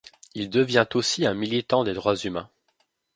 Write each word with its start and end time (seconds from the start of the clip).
Il 0.33 0.49
devient 0.49 0.87
aussi 0.95 1.27
un 1.27 1.35
militant 1.35 1.83
des 1.83 1.93
droits 1.93 2.15
humains. 2.15 2.49